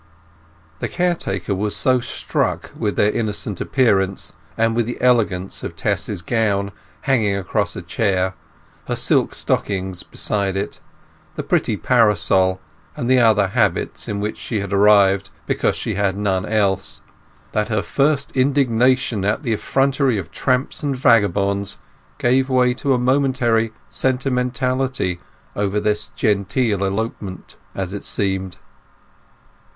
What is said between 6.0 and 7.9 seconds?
gown hanging across a